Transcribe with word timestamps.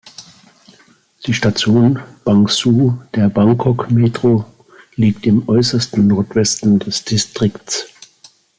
Die 1.27 1.33
Station 1.35 1.99
Bang 2.25 2.47
Sue 2.47 2.97
der 3.13 3.29
Bangkok 3.29 3.91
Metro 3.91 4.45
liegt 4.95 5.27
im 5.27 5.47
äußersten 5.47 6.07
Nordwesten 6.07 6.79
des 6.79 7.05
Distrikts. 7.05 7.85